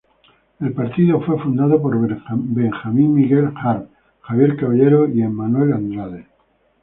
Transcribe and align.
El 0.59 0.73
partido 0.73 1.21
fue 1.21 1.37
fundado 1.39 1.79
por 1.79 1.95
Benjamín 1.95 3.13
Miguel 3.13 3.53
Harb, 3.55 3.87
Javier 4.21 4.57
Caballero 4.57 5.07
y 5.07 5.21
Emanuel 5.21 5.73
Andrade. 5.73 6.25